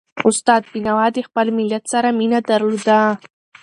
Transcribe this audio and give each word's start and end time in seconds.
استاد 0.29 0.61
بينوا 0.71 1.05
د 1.13 1.17
خپل 1.27 1.47
ملت 1.57 1.83
سره 1.93 2.07
مینه 2.19 2.39
درلوده. 2.49 2.99